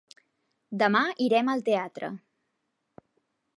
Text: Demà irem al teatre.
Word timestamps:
Demà 0.83 1.01
irem 1.27 1.53
al 1.53 1.63
teatre. 1.69 2.11